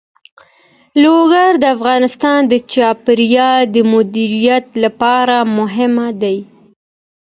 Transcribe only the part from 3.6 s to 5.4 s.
د مدیریت لپاره